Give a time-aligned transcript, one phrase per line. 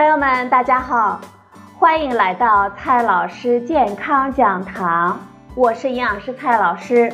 [0.00, 1.20] 朋友们，大家好，
[1.78, 5.20] 欢迎来到蔡老师健康讲堂，
[5.54, 7.12] 我是营养师蔡老师。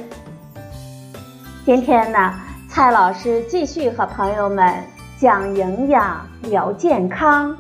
[1.64, 2.32] 今天呢，
[2.68, 4.72] 蔡老师继续和朋友们
[5.18, 7.56] 讲营养、聊健康。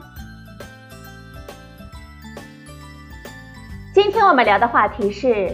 [3.92, 5.52] 今天我们聊的话题是：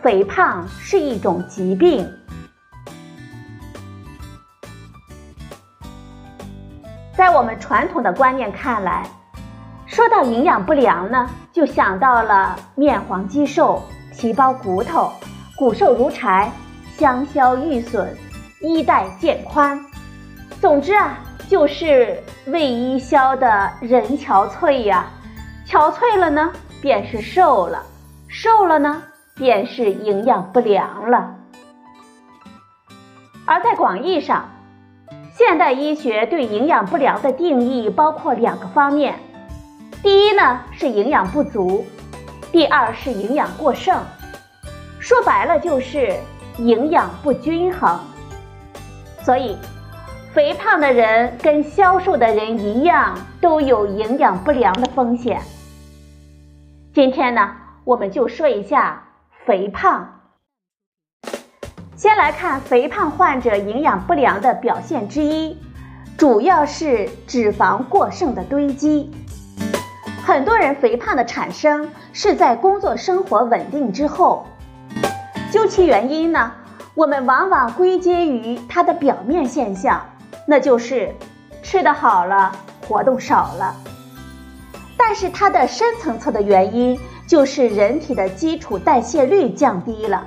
[0.00, 2.08] 肥胖是一种疾病。
[7.70, 9.06] 传统的观念看来，
[9.86, 13.80] 说到营养不良呢，就想到了面黄肌瘦、
[14.18, 15.12] 皮包骨头、
[15.56, 16.50] 骨瘦如柴、
[16.96, 18.12] 香消玉损、
[18.60, 19.80] 衣带渐宽。
[20.60, 25.06] 总之啊，就是为伊消的人憔悴呀。
[25.64, 27.78] 憔悴了呢，便是瘦了；
[28.26, 29.00] 瘦了呢，
[29.36, 31.36] 便是营养不良了。
[33.46, 34.48] 而在广义上，
[35.40, 39.18] 现代医学对营养不良的定义包括两个方面，
[40.02, 41.86] 第一呢是营养不足，
[42.52, 43.98] 第二是营养过剩。
[44.98, 46.14] 说白了就是
[46.58, 47.98] 营养不均衡。
[49.22, 49.56] 所以，
[50.34, 55.40] 肥胖的人跟消瘦的人一样，都有营养不良的风险。
[56.92, 57.50] 今天呢，
[57.84, 59.02] 我们就说一下
[59.46, 60.19] 肥胖。
[62.00, 65.54] 先来看肥胖患者营养不良的表现之一，
[66.16, 69.10] 主要是脂肪过剩的堆积。
[70.24, 74.46] 很多人肥胖的产生是在工作生活稳定之后，
[75.52, 76.50] 究其原因呢，
[76.94, 80.00] 我们往往归结于它的表面现象，
[80.46, 81.14] 那就是
[81.62, 82.50] 吃的好了，
[82.88, 83.76] 活动少了。
[84.96, 90.24] 但是它的深层次的原因就是人体的基础代谢率降低了。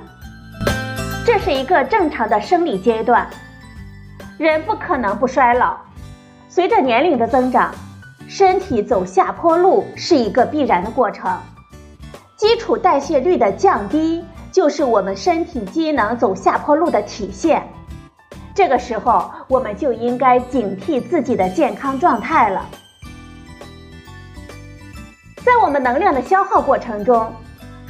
[1.26, 3.26] 这是一个正常的生理阶段，
[4.36, 5.74] 人不可能不衰老。
[6.50, 7.74] 随着年龄的增长，
[8.28, 11.34] 身体走下坡路是一个必然的过程。
[12.36, 14.22] 基础代谢率的降低，
[14.52, 17.66] 就是我们身体机能走下坡路的体现。
[18.54, 22.66] 这个时候，我们就应该警惕自己的健康状态了。
[25.36, 27.32] 在我们能量的消耗过程中，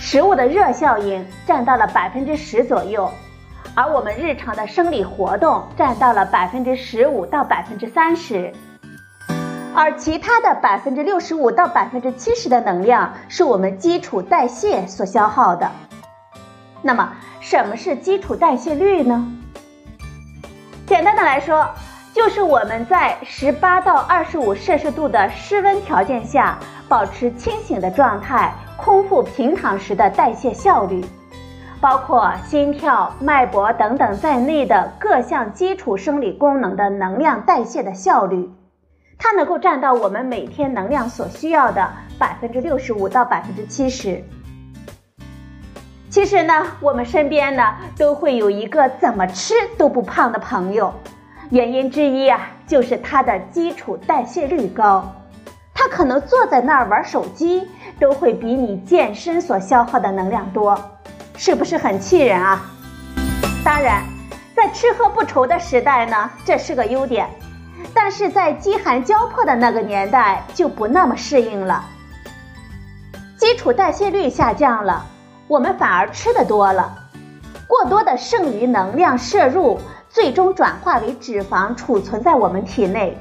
[0.06, 3.10] 食物的热效应占到了百分之十左右。
[3.74, 8.52] 而我们日常的生理活动占到了百分之十五到百分之三十，
[9.74, 15.70] 而其他的百分之六十五到百分之七十的能量是我们基础代谢所消耗的。
[16.82, 17.10] 那么，
[17.40, 19.26] 什么是基础代谢率呢？
[20.86, 21.66] 简单的来说，
[22.12, 26.58] 就是我们在十八到二十五摄氏度的室温条件下
[26.88, 31.04] 保持清醒的状态、空腹平躺时的代谢效率。
[31.80, 38.50] 包括心跳、脉搏等等在内的各项基础生理功能的能量代谢的效率，
[39.18, 44.24] 它能够占到我们每天能量所需要的百分之六十五到百分之七十。
[46.08, 50.94] 其实呢，我们身边呢都会有一个怎么吃都不胖的朋友，
[51.50, 55.12] 原因之一啊就是他的基础代谢率高，
[55.84, 57.68] 他可能坐在那儿玩手机
[58.00, 60.78] 都会比你健身所消耗的能量多。
[61.36, 62.64] 是不是很气人啊？
[63.62, 64.02] 当然，
[64.56, 67.26] 在吃喝不愁的时代呢，这是个优点；
[67.92, 71.84] 但是在饥寒交迫的那个年代，就不那么适应了。
[73.36, 75.04] 基础代谢率下降了，
[75.48, 76.96] 我们反而吃的多了，
[77.68, 79.78] 过多的剩余能量摄入，
[80.08, 83.18] 最终转化为脂肪储存在我们体内。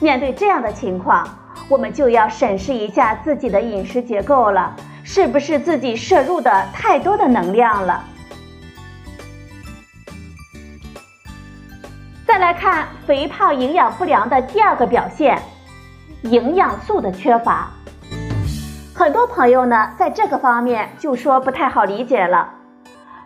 [0.00, 1.28] 面对这样的情况，
[1.70, 4.76] 我们就要审视一下自己的饮食结构了。
[5.02, 8.04] 是不是自己摄入的太多的能量了？
[12.26, 15.40] 再来看肥胖营养不良的第二个表现，
[16.22, 17.70] 营养素的缺乏。
[18.94, 22.50] 很多朋友呢，在这个方面就说不太好理解了。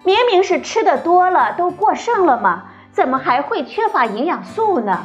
[0.05, 5.05] 明明是吃的多了，都过剩了嘛，怎么还会缺乏营养素呢？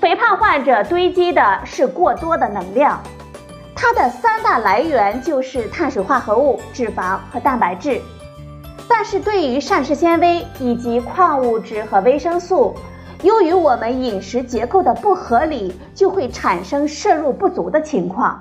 [0.00, 2.98] 肥胖患者堆积的是过多的能量。
[3.76, 8.00] 它的三大来源就是碳水化合物、脂肪和蛋白质，
[8.88, 12.74] 但是对于膳食纤维以及矿物质和维生素，
[13.22, 18.40] 由于我们饮食结构的不合理，就会产生摄入不足的情况。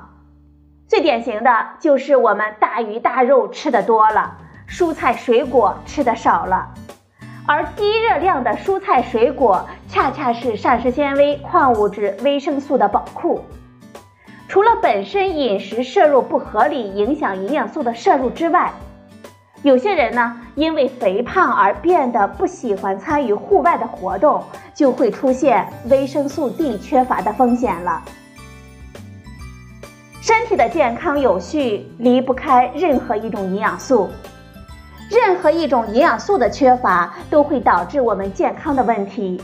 [0.88, 6.70] 最典型的就是我们大鱼大肉吃的多了，蔬菜水果吃的少了，
[7.52, 13.44] 而低热量的蔬菜水果恰恰是膳食纤维、矿物质、维生素的宝库。
[14.48, 18.72] 除了本身饮食摄入不合理影响营养素的摄入之外，
[19.64, 24.44] 有些人呢因为肥胖而变得不喜欢参与户外的活动，
[24.76, 28.04] 就会出现维生素 D 缺乏的风险了。
[30.22, 34.08] 身体的健康有序离不开任何一种营养素，
[35.10, 39.42] 任何一种营养素的缺乏都会导致我们健康的问题。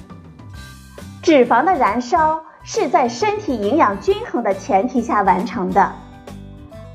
[1.23, 5.91] 脂肪的燃烧是在身体营养均衡的前提下完成的，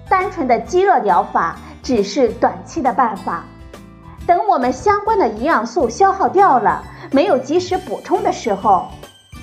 [0.09, 3.45] 单纯的饥饿疗法只是短期的办法。
[4.27, 8.87] 等我们相关的营养素消耗掉了，没有及时补充的时候，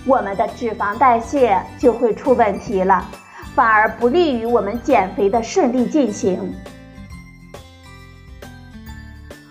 [0.06, 3.06] 我们的脂肪代谢就会出问题了。
[3.54, 6.54] 反而不利于我们减肥的顺利进行。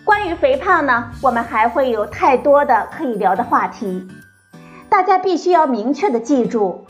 [0.07, 4.07] 关于肥胖呢，我们还会有太多的可以聊的话题。
[4.89, 6.87] 大家必须要明确的记住，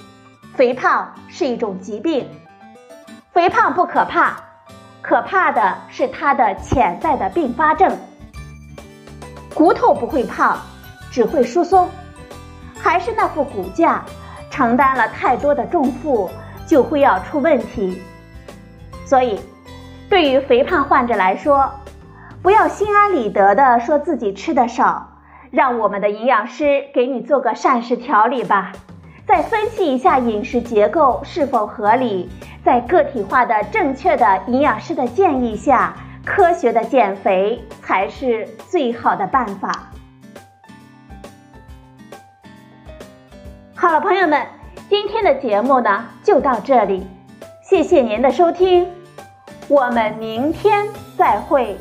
[0.54, 2.28] 肥胖是一种疾病。
[3.32, 4.36] 肥胖不可怕，
[5.00, 7.98] 可怕的是它的潜在的并发症。
[9.54, 10.58] 骨头不会胖，
[11.10, 11.88] 只会疏松，
[12.78, 14.04] 还是那副骨架，
[14.50, 16.30] 承担了太多的重负。
[16.66, 18.02] 就会要出问题，
[19.04, 19.40] 所以
[20.10, 21.70] 对于肥胖患者来说，
[22.42, 25.08] 不要心安理得的说自己吃的少，
[25.50, 28.72] 让我们的营养师给你做个膳食调理吧，
[29.26, 32.28] 再分析一下饮食结构是否合理，
[32.64, 35.94] 在个体化的正确的营养师的建议下，
[36.24, 39.90] 科学的减肥才是最好的办法。
[43.74, 44.46] 好了，朋友们。
[44.88, 47.04] 今天的节目呢，就到这里，
[47.60, 48.88] 谢谢您的收听，
[49.66, 50.86] 我们明天
[51.18, 51.76] 再会。